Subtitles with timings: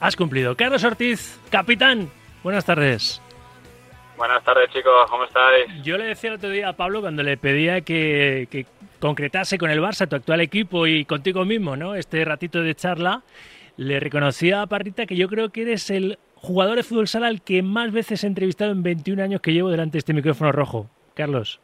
[0.00, 0.56] Has cumplido.
[0.56, 2.10] Carlos Ortiz, capitán.
[2.42, 3.22] Buenas tardes.
[4.16, 5.10] Buenas tardes, chicos.
[5.10, 5.82] ¿Cómo estáis?
[5.82, 8.66] Yo le decía el otro día a Pablo cuando le pedía que, que
[8.98, 11.94] concretase con el Barça, tu actual equipo y contigo mismo, ¿no?
[11.94, 13.22] Este ratito de charla,
[13.76, 17.42] le reconocía a Parrita que yo creo que eres el jugador de fútbol sala al
[17.42, 20.88] que más veces he entrevistado en 21 años que llevo delante de este micrófono rojo.
[21.14, 21.60] Carlos.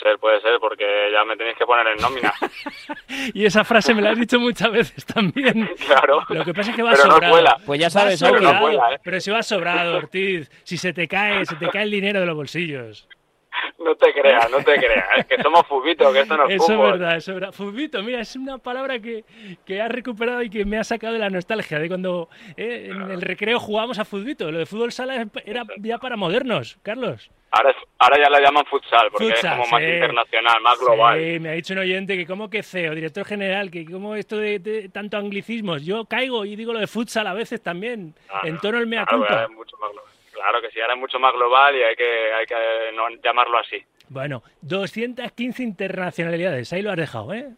[0.00, 2.32] Puede ser, puede ser, porque ya me tenéis que poner en nómina.
[3.34, 5.68] y esa frase me la has dicho muchas veces también.
[5.86, 6.24] claro.
[6.28, 7.20] Lo que pasa es que va pero sobrado.
[7.20, 7.56] No cuela.
[7.66, 8.54] Pues ya sabes, pero sobrado.
[8.54, 9.00] no cuela, ¿eh?
[9.02, 10.50] Pero si va sobrado, Ortiz.
[10.64, 13.08] Si se te cae, se te cae el dinero de los bolsillos.
[13.78, 15.06] No te creas, no te creas.
[15.18, 16.92] Es que somos fubitos, que esto no es Eso es fútbol.
[16.92, 17.52] verdad, eso es verdad.
[17.52, 19.24] Fubito, mira, es una palabra que,
[19.66, 23.10] que has recuperado y que me ha sacado de la nostalgia de cuando eh, en
[23.10, 24.50] el recreo jugábamos a futbito.
[24.50, 27.30] Lo de fútbol sala era ya para modernos, Carlos.
[27.52, 29.90] Ahora, es- ahora ya la llaman futsal, porque Futsal, es como más sí.
[29.90, 31.18] internacional, más global.
[31.20, 34.36] Sí, me ha dicho un oyente que como que CEO, director general, que como esto
[34.36, 35.84] de, de tanto anglicismos.
[35.84, 39.04] Yo caigo y digo lo de futsal a veces también, Claro, en tono el mea
[39.04, 39.48] claro, culpa.
[39.48, 39.90] mucho más.
[40.32, 42.54] Claro que sí, ahora es mucho más global y hay que, hay que
[42.94, 43.76] no llamarlo así.
[44.08, 47.48] Bueno, 215 internacionalidades, ahí lo has dejado, ¿eh?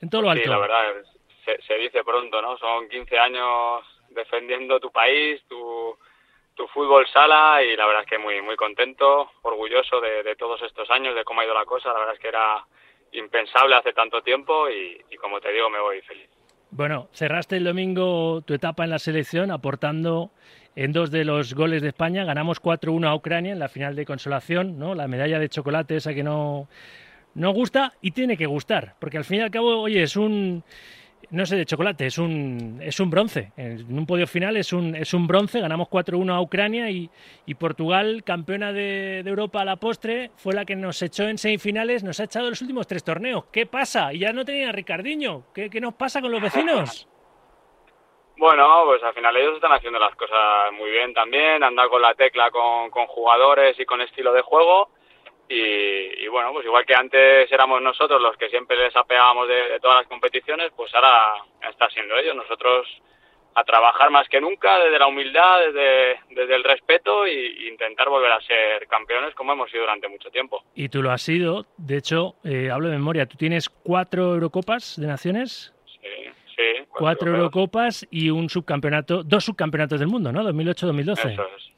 [0.00, 0.44] En todo lo alto.
[0.44, 0.94] Sí, la verdad,
[1.44, 2.56] se, se dice pronto, ¿no?
[2.56, 5.56] Son 15 años defendiendo tu país, tu,
[6.54, 10.90] tu fútbol sala y la verdad es que muy muy contento, orgulloso de, todos estos
[10.90, 11.92] años, de cómo ha ido la cosa.
[11.92, 12.64] La verdad es que era
[13.12, 16.28] impensable hace tanto tiempo y, y como te digo, me voy feliz.
[16.70, 20.30] Bueno, cerraste el domingo tu etapa en la selección aportando
[20.76, 22.24] en dos de los goles de España.
[22.24, 24.94] Ganamos 4-1 a Ucrania en la final de consolación, ¿no?
[24.94, 26.68] La medalla de chocolate esa que no,
[27.34, 30.62] no gusta y tiene que gustar, porque al fin y al cabo, oye, es un
[31.30, 33.52] no sé de chocolate, es un es un bronce.
[33.56, 37.10] En un podio final es un es un bronce, ganamos 4-1 a Ucrania y,
[37.46, 42.02] y Portugal, campeona de, Europa a la postre, fue la que nos echó en semifinales,
[42.02, 43.44] nos ha echado los últimos tres torneos.
[43.52, 44.12] ¿Qué pasa?
[44.12, 45.44] Y ya no tenía a Ricardiño.
[45.54, 47.06] ¿Qué, qué nos pasa con los vecinos?
[48.36, 52.14] Bueno, pues al final ellos están haciendo las cosas muy bien también, andar con la
[52.14, 54.88] tecla con, con jugadores y con estilo de juego.
[55.50, 59.54] Y, y bueno, pues igual que antes éramos nosotros los que siempre les apeábamos de,
[59.70, 61.34] de todas las competiciones, pues ahora
[61.68, 62.36] está siendo ellos.
[62.36, 62.86] Nosotros
[63.56, 68.08] a trabajar más que nunca desde la humildad, desde, desde el respeto y, y intentar
[68.08, 70.62] volver a ser campeones como hemos sido durante mucho tiempo.
[70.76, 71.66] Y tú lo has sido.
[71.76, 73.26] De hecho, eh, hablo de memoria.
[73.26, 76.84] Tú tienes cuatro Eurocopas de Naciones, Sí, sí.
[76.90, 77.34] cuatro.
[77.34, 80.44] Eurocopas y un subcampeonato, dos subcampeonatos del mundo, ¿no?
[80.44, 81.32] 2008-2012.
[81.32, 81.70] Eso es.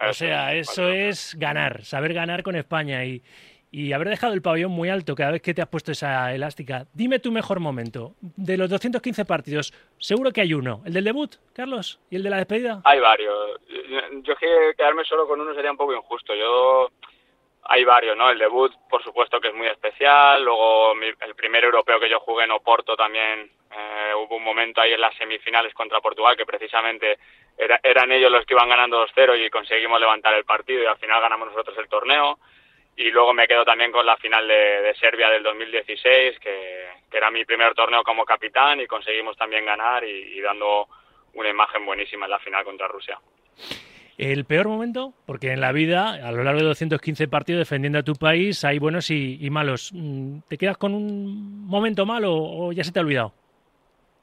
[0.00, 3.22] O sea, es, eso es ganar, saber ganar con España y,
[3.70, 6.86] y haber dejado el pabellón muy alto cada vez que te has puesto esa elástica.
[6.94, 8.14] Dime tu mejor momento.
[8.20, 10.82] De los 215 partidos, seguro que hay uno.
[10.84, 11.98] ¿El del debut, Carlos?
[12.10, 12.80] ¿Y el de la despedida?
[12.84, 13.34] Hay varios.
[14.22, 16.34] Yo es que quedarme solo con uno sería un poco injusto.
[16.34, 16.90] Yo
[17.68, 18.30] hay varios, ¿no?
[18.30, 20.44] El debut, por supuesto, que es muy especial.
[20.44, 23.50] Luego mi- el primer europeo que yo jugué en Oporto también
[24.18, 27.18] hubo un momento ahí en las semifinales contra Portugal que precisamente
[27.56, 30.98] era- eran ellos los que iban ganando 2-0 y conseguimos levantar el partido y al
[30.98, 32.38] final ganamos nosotros el torneo.
[32.98, 37.30] Y luego me quedo también con la final de, Serbia del 2016, que, que era
[37.30, 40.88] mi primer torneo como capitán y conseguimos también ganar y, y dando
[41.34, 43.18] una imagen buenísima en la final contra Rusia.
[44.16, 48.02] El peor momento, porque en la vida, a lo largo de 215 partidos defendiendo a
[48.02, 49.90] tu país, hay buenos y, y malos.
[49.92, 53.34] Mm, ¿Te quedas con un momento malo o ya se te ha olvidado?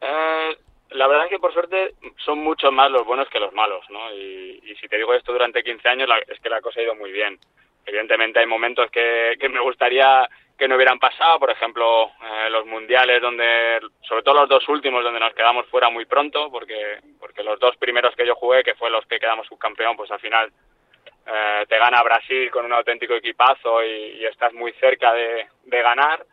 [0.00, 0.56] Eh,
[0.90, 1.94] la verdad es que por suerte
[2.24, 4.12] son mucho más los buenos que los malos, ¿no?
[4.14, 6.84] Y, y si te digo esto durante 15 años, la- es que la cosa ha
[6.84, 7.38] ido muy bien.
[7.84, 10.28] Evidentemente hay momentos que, que me gustaría
[10.58, 15.04] que no hubieran pasado, por ejemplo, eh, los mundiales donde, sobre todo los dos últimos,
[15.04, 18.74] donde nos quedamos fuera muy pronto, porque, porque los dos primeros que yo jugué, que
[18.74, 20.50] fue los que quedamos subcampeón, pues al final
[21.26, 25.82] eh, te gana Brasil con un auténtico equipazo y, y estás muy cerca de, de
[25.82, 26.24] ganar.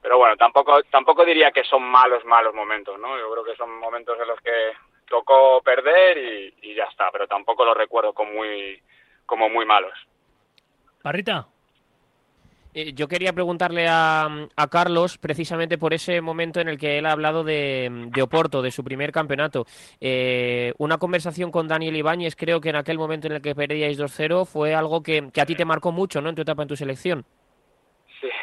[0.00, 3.18] Pero bueno, tampoco, tampoco diría que son malos, malos momentos, ¿no?
[3.18, 4.72] Yo creo que son momentos en los que
[5.08, 8.80] tocó perder y, y ya está, pero tampoco los recuerdo como muy,
[9.26, 9.92] como muy malos.
[11.02, 11.46] Parrita,
[12.74, 17.06] Eh, Yo quería preguntarle a, a Carlos precisamente por ese momento en el que él
[17.06, 19.64] ha hablado de, de Oporto, de su primer campeonato.
[20.00, 23.98] Eh, una conversación con Daniel Ibáñez, creo que en aquel momento en el que perdíais
[23.98, 26.28] 2-0 fue algo que, que a ti te marcó mucho, ¿no?
[26.28, 27.24] En tu etapa en tu selección.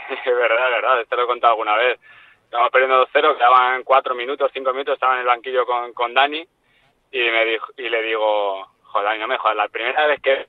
[0.26, 2.00] Es verdad, es verdad, te lo he contado alguna vez.
[2.44, 6.48] Estábamos perdiendo 2-0, quedaban 4 minutos, 5 minutos, estaba en el banquillo con, con Dani
[7.12, 10.48] y, me dijo, y le digo, joder, Dani, no me jodas, la primera vez que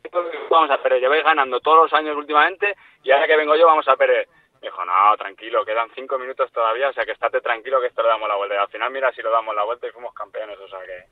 [0.50, 3.88] vamos a perder, lleváis ganando todos los años últimamente y ahora que vengo yo vamos
[3.88, 4.28] a perder.
[4.60, 8.02] Me dijo, no, tranquilo, quedan 5 minutos todavía, o sea que estate tranquilo que esto
[8.02, 8.54] le damos la vuelta.
[8.54, 11.04] Y al final, mira, si lo damos la vuelta y fuimos campeones, o sea que...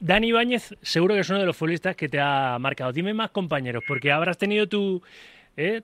[0.00, 2.92] Dani Ibáñez seguro que es uno de los futbolistas que te ha marcado.
[2.92, 5.02] Dime más compañeros, porque habrás tenido tu...
[5.56, 5.82] ¿eh?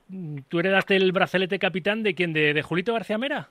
[0.49, 2.33] ¿Tú heredaste el brazalete capitán de quién?
[2.33, 3.49] ¿De, de Julito García Mera?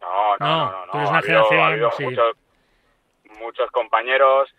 [0.00, 0.92] No, no, No, no, no.
[0.92, 0.98] tú no.
[0.98, 2.04] eres Ha una habido, generación, ha habido sí.
[2.04, 2.36] muchos,
[3.40, 4.54] muchos compañeros.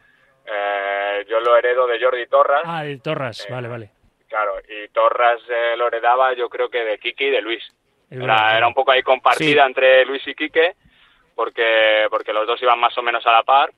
[0.46, 2.62] Eh, yo lo heredo de Jordi Torras.
[2.66, 3.90] Ah, de Torras, Eh, vale, vale.
[4.28, 7.64] Claro, y Torras eh, lo heredaba yo creo que de Kiki y de Luis.
[8.10, 9.68] Es verdad, Era, era un poco ahí compartida Sí.
[9.68, 10.76] entre Luis y Quique,
[11.36, 13.72] porque, porque los dos iban más o menos a la par.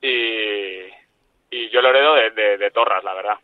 [0.00, 0.80] Y,
[1.50, 3.38] y yo lo heredo de, de- de Torras, la verdad.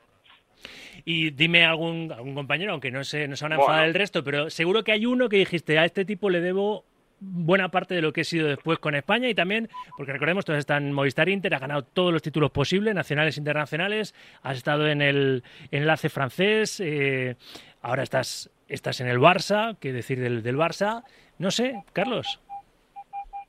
[1.05, 3.71] Y dime algún, algún compañero, aunque no se, no se van a Bueno.
[3.73, 6.85] enfadar el resto, pero seguro que hay uno que dijiste, a este tipo le debo
[7.23, 10.59] buena parte de lo que he sido después con España y también, porque recordemos, todos
[10.59, 14.89] están en Movistar Inter, has ganado todos los títulos posibles, nacionales e internacionales, has estado
[14.89, 17.37] en el enlace francés, eh,
[17.83, 21.05] ahora estás, estás en el Barça, qué decir del, del Barça,
[21.39, 22.41] no sé, Carlos.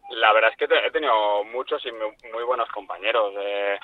[0.10, 3.34] La verdad es que he tenido muchos y muy, muy buenos compañeros.
[3.40, 3.78] Eh,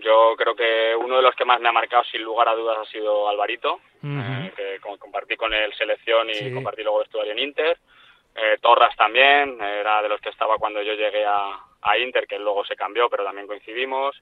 [0.00, 2.78] yo creo que uno de los que más me ha marcado, sin lugar a dudas,
[2.80, 6.52] ha sido Alvarito, eh, que com- compartí con él selección y Sí.
[6.52, 7.78] compartí luego vestuario en Inter.
[8.34, 12.38] Eh, Torras también, era de los que estaba cuando yo llegué a, a Inter, que
[12.38, 14.16] luego se cambió, pero también coincidimos.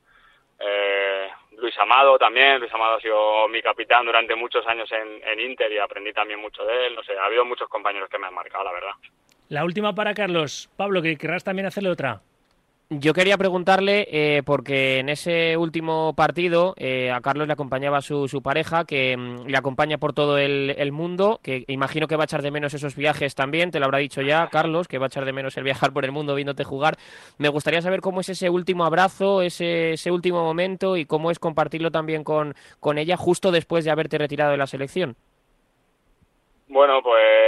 [0.60, 5.40] Eh, Luis Amado también, Luis Amado ha sido mi capitán durante muchos años en, en
[5.40, 6.94] Inter y aprendí también mucho de él.
[6.96, 8.92] No sé, ha habido muchos compañeros que me han marcado, la verdad.
[9.50, 10.68] La última para Carlos.
[10.76, 12.20] Pablo, que querrás también hacerle otra.
[12.90, 18.28] Yo quería preguntarle, eh, porque en ese último partido eh, a Carlos le acompañaba su,
[18.28, 22.22] su pareja, que mm, le acompaña por todo el, el mundo, que imagino que va
[22.22, 25.04] a echar de menos esos viajes también, te lo habrá dicho ya Carlos, que va
[25.04, 26.96] a echar de menos el viajar por el mundo viéndote jugar.
[27.36, 31.38] Me gustaría saber cómo es ese último abrazo, ese, ese último momento y cómo es
[31.38, 35.14] compartirlo también con, con ella justo después de haberte retirado de la selección.
[36.68, 37.47] Bueno, pues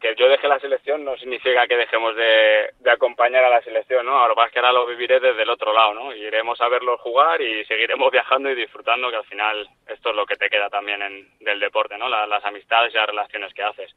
[0.00, 3.62] que, que yo deje la selección no significa que dejemos de, de acompañar a la
[3.62, 4.18] selección, ¿no?
[4.18, 6.14] Ahora que ahora lo viviré desde el otro lado, ¿no?
[6.14, 10.26] Iremos a verlos jugar y seguiremos viajando y disfrutando, que al final esto es lo
[10.26, 12.08] que te queda también en, del deporte, ¿no?
[12.08, 13.94] La- las amistades y las relaciones que haces.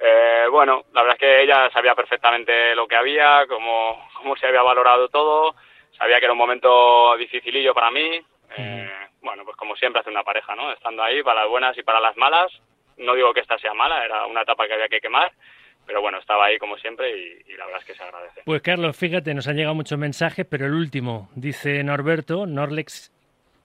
[0.00, 4.46] Eh, bueno, la verdad es que ella sabía perfectamente lo que había, cómo, cómo se
[4.46, 5.54] había valorado todo,
[5.96, 8.20] sabía que era un momento dificilillo para mí.
[8.56, 8.90] Eh,
[9.20, 10.70] bueno, pues como siempre hace una pareja, ¿no?
[10.72, 12.50] Estando ahí para las buenas y para las malas.
[12.98, 15.30] No digo que esta sea mala, era una etapa que había que quemar,
[15.86, 18.42] pero bueno, estaba ahí como siempre y, y la verdad es que se agradece.
[18.44, 23.12] Pues Carlos, fíjate, nos han llegado muchos mensajes, pero el último, dice Norberto, Norlex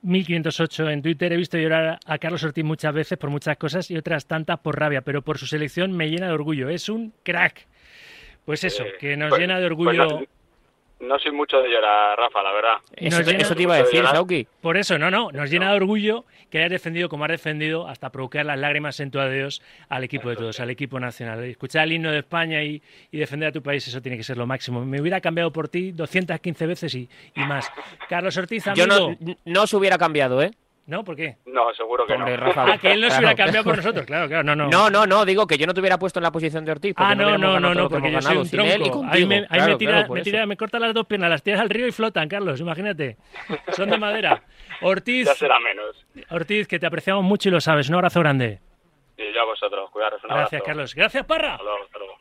[0.04, 3.98] 1508 en Twitter, he visto llorar a Carlos Ortiz muchas veces por muchas cosas y
[3.98, 7.66] otras tantas por rabia, pero por su selección me llena de orgullo, es un crack.
[8.46, 10.20] Pues eso, Eh, que nos pues- llena de pues orgullo.
[10.20, 10.26] no,
[11.04, 12.74] no soy mucho de llorar, Rafa, la verdad.
[12.96, 14.04] Eso, te- llena eso te iba a de decir.
[14.06, 14.48] Sauki.
[14.62, 18.12] Por eso, no, no, nos llena de orgullo que hayas defendido como has defendido hasta
[18.12, 21.44] provocar las lágrimas en tu adiós al equipo de todos, al equipo nacional.
[21.44, 24.38] Escuchar el himno de España y, y defender a tu país, eso tiene que ser
[24.38, 24.84] lo máximo.
[24.86, 27.72] Me hubiera cambiado por ti 215 veces y, y más.
[28.10, 28.86] Carlos Ortiz, amigo.
[28.86, 30.52] Yo no, no se hubiera cambiado, ¿eh?
[30.86, 31.02] ¿No?
[31.06, 31.38] ¿Por qué?
[31.46, 32.44] No, seguro que Hombre, no.
[32.46, 33.46] Rafa, Ah, que él no se hubiera Claro.
[33.48, 34.68] cambiado por nosotros, claro, claro, no, no.
[34.70, 36.94] No, no, no, digo que yo no te hubiera puesto en la posición de Ortiz.
[36.94, 39.06] porque Ah, no, no, no, no, porque yo soy un tronco.
[39.10, 41.42] Ahí me, ahí Claro, me tira, claro, me, tira- me corta las dos piernas, las
[41.42, 43.16] tiras al río y flotan, Carlos, imagínate.
[43.72, 44.44] Son de madera.
[44.82, 46.06] Ortiz, Ya será menos.
[46.30, 47.88] Ortiz, que te apreciamos mucho y lo sabes.
[47.88, 48.60] Un abrazo grande.
[49.18, 50.22] Y yo a vosotros, cuidaros.
[50.24, 50.66] Un Gracias, abrazo.
[50.66, 50.96] Carlos.
[50.96, 51.52] Gracias, Parra.
[51.54, 52.14] Hasta luego, hasta luego.